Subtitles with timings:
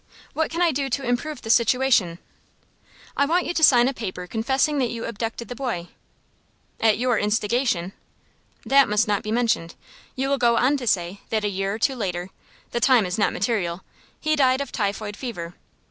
[0.33, 2.17] What can I do to improve the situation?"
[3.15, 5.89] "I want you to sign a paper confessing that you abducted the boy"
[6.89, 7.93] "At your instigation?"
[8.65, 9.75] "That must not be mentioned.
[10.15, 12.31] You will go on to say that a year or two later
[12.71, 13.83] the time is not material
[14.19, 15.53] he died of typhoid fever.